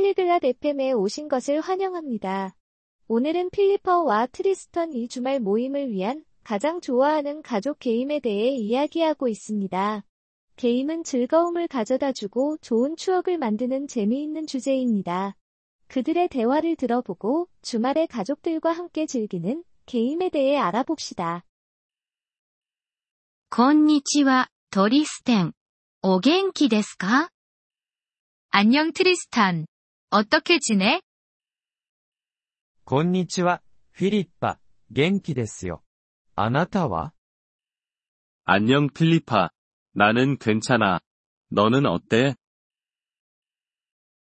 [0.00, 2.54] 팔리글랏 FM에 오신 것을 환영합니다.
[3.08, 10.04] 오늘은 필리퍼와 트리스턴 이 주말 모임을 위한 가장 좋아하는 가족 게임에 대해 이야기하고 있습니다.
[10.56, 15.36] 게임은 즐거움을 가져다 주고 좋은 추억을 만드는 재미있는 주제입니다.
[15.88, 21.44] 그들의 대화를 들어보고 주말에 가족들과 함께 즐기는 게임에 대해 알아봅시다.
[23.48, 25.52] こんにちは、トリステン。
[26.02, 27.30] お元気ですか
[28.50, 29.66] 안녕 트리스탄.
[30.10, 31.00] 어떻게 지내?
[32.84, 34.60] こんにちは、フィリッパ、
[34.90, 35.82] 元気ですよ。
[36.36, 37.12] あなたは
[38.44, 39.50] 안녕 필리파.
[39.94, 41.00] 나는 괜찮아.
[41.50, 42.36] 너는 어때?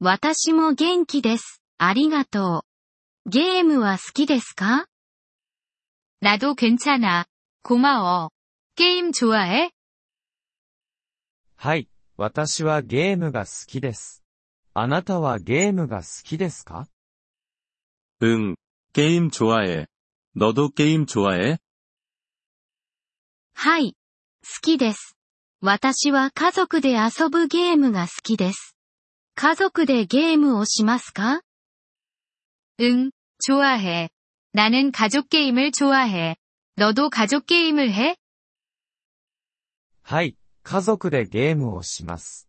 [0.00, 1.62] 私も元気です。
[1.78, 2.64] ありがと
[3.26, 3.30] う。
[3.30, 4.86] ゲームは好きですか
[6.20, 7.26] 나도 괜찮아.
[7.62, 8.30] 고마워.
[8.76, 9.70] 게임 좋아해?
[11.56, 14.19] はい、私はゲームが好きです。
[14.74, 16.88] あなたはゲームが好きですか
[18.22, 18.56] 응.
[18.92, 19.86] 게임 좋아해.
[20.34, 21.58] 너도 게임 좋아해?
[23.54, 23.96] はい。
[24.42, 25.16] 好きです。
[25.60, 28.76] 私は家族で遊ぶゲームが好きです。
[29.34, 31.40] 家族でゲームをしますか
[32.80, 33.10] 응,
[33.42, 34.10] 좋아해.
[34.52, 36.36] 나는 가족 게임을 좋아해.
[36.76, 38.16] 너도 가족 게임을 해?
[40.02, 42.48] はい、家族でゲームをします。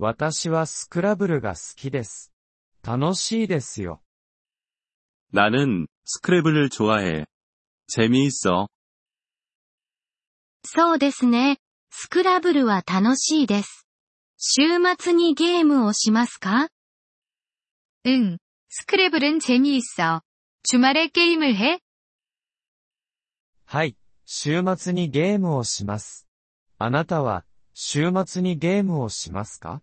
[0.00, 2.32] 私はスクラブルが好きです。
[2.82, 4.02] 楽しいですよ。
[5.32, 7.26] 나는 스크래블을 좋아해.
[7.88, 8.68] 재미있어.
[10.64, 11.58] そうですね。
[11.90, 13.86] スクラブルは楽しいです。
[14.38, 14.62] 週
[14.98, 16.68] 末にゲームをしますか
[18.06, 20.20] 응, 스크래블은 재미있어.
[20.62, 21.80] 주말에 게임을 해?
[23.64, 23.96] はい、
[24.26, 26.28] 週末にゲームをします。
[26.78, 29.82] あなたは、週末にゲームをしますか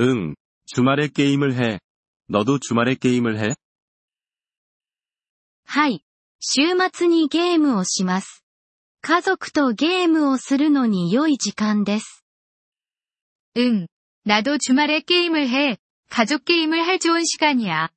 [0.00, 0.34] 응.
[0.66, 1.80] 주말에 게임을 해.
[2.28, 3.54] 너도 주말에 게임을 해?
[5.64, 6.04] はい。
[6.40, 8.44] 週末にゲームをします。
[9.02, 12.24] 家族とゲームをするのに良い時間です。
[13.56, 13.86] 응,
[14.24, 15.78] 나도 주말에 게임을 해.
[16.08, 17.90] 가족 게임을 할 좋은 시간이야.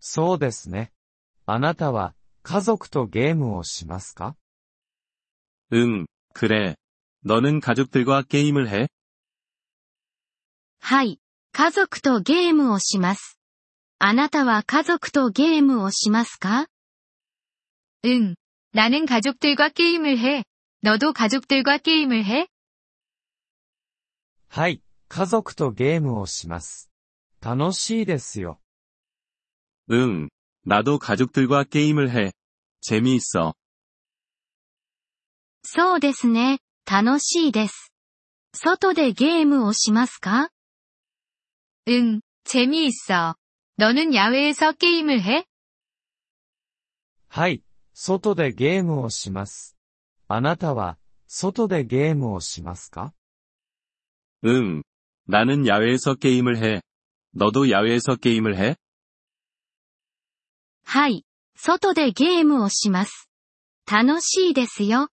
[0.00, 0.92] そうですね。
[1.46, 4.36] あなたは、家族とゲームをしますか
[5.72, 6.06] 응.
[6.32, 6.76] 그래.
[7.24, 8.88] 너는 가족들과 게임을 해?
[10.90, 11.20] はい。
[11.52, 13.38] 家族とゲームをします。
[13.98, 16.66] あなたは家族とゲームをしますか
[18.04, 18.36] 응,
[18.72, 20.44] 나는 가족들과 게임을 해.
[20.82, 22.48] 너도 가족들과 게임을 해?
[24.48, 26.90] はい、家族とゲームをします。
[27.40, 28.60] 楽しいですよ。
[29.90, 30.28] 응.
[30.64, 32.32] 나도 가족들과 게임을 해.
[32.80, 33.54] 재미있어.
[35.64, 36.58] そうですね。
[36.84, 37.92] 楽しいです。
[38.54, 40.50] 外でゲームをしますか
[41.88, 43.36] 응, 재미있어.
[43.76, 45.44] 너는 야외에서 게임을 해?
[47.28, 47.62] はい、
[47.92, 49.76] 外でゲームをします。
[50.28, 53.12] あなたは、外でゲームをしますか
[54.44, 54.82] 응.
[55.26, 56.82] 나는 야외에서 게임을 해.
[57.34, 58.76] 너도 야외에서 게임을 해?
[60.84, 61.24] はい。
[61.56, 63.28] 外でゲームをします。
[63.90, 65.08] 楽しいですよ。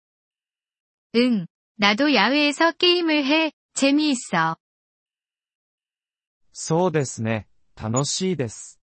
[1.16, 1.46] 응,
[1.76, 3.52] 나도 야외에서 게임을 해.
[3.74, 4.56] 재미있어.
[6.54, 7.48] そうですね、
[7.80, 8.80] 楽しいです。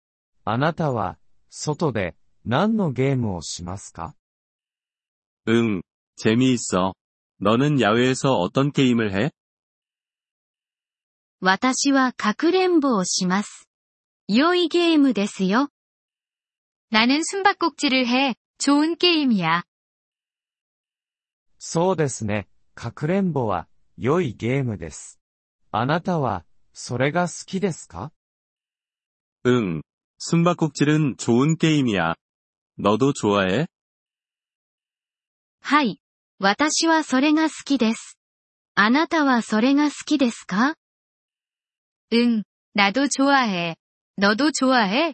[0.45, 1.17] あなたは、
[1.49, 2.15] 外で、
[2.45, 4.15] 何のゲームをしますか
[5.47, 5.81] 응.
[6.15, 6.93] 재미있어.
[7.39, 9.31] 너는 야외에서 어떤 게임을 해?
[11.41, 13.67] 私はかくれんぼをします。
[14.27, 15.69] 良いゲームですよ。
[16.89, 18.35] 나는 숨바꼭질을 해.
[18.59, 19.63] 좋은 게임이야.
[21.57, 23.67] そうですね、かくれんぼは、
[23.97, 25.19] 良いゲームです。
[25.71, 26.45] あなたは、
[26.77, 28.11] それが好きですか
[29.45, 29.81] 응.
[30.19, 32.15] 숨바꼭질은 좋은 게임이야.
[32.77, 33.67] 너도 좋아해?
[35.61, 35.99] はい。
[36.39, 38.17] 私はそれが好きです。
[38.75, 40.75] あなたはそれが好きですか
[42.13, 43.75] 응, 나도 좋아해.
[44.17, 45.13] 너도 좋아해?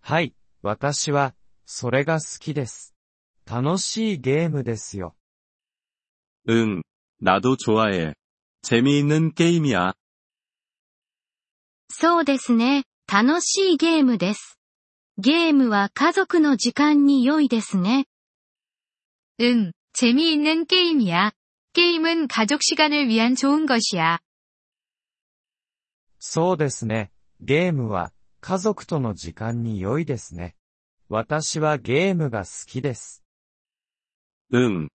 [0.00, 2.94] はい、私は、それが好きです。
[3.44, 5.16] 楽しいゲームですよ。
[6.48, 6.82] 응.
[7.20, 8.14] 나도 좋아해.
[8.62, 9.94] 재미있는 게임이야.
[11.88, 12.84] そうですね。
[13.06, 14.58] 楽しいゲームです。
[15.18, 18.06] ゲームは家族の時間に良いですね。
[19.40, 21.32] 응, 재미있는 게임이야.
[21.72, 24.18] 게임은 가족 시간을 위한 좋은 것이야.
[26.18, 27.12] そうですね。
[27.40, 30.54] ゲームは家族との時間に良いですね。
[31.08, 33.22] 私はゲームが好きです。
[34.52, 34.88] 응.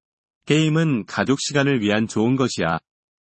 [0.46, 2.80] 게임은 가족 시간을 위한 좋은 것이야.